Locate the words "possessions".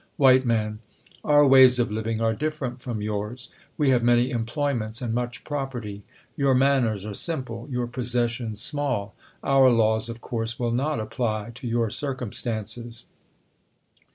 7.85-8.59